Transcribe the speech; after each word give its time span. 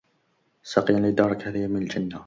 سقيا 0.63 0.99
لدارك 0.99 1.47
هذه 1.47 1.67
من 1.67 1.85
جنة 1.85 2.19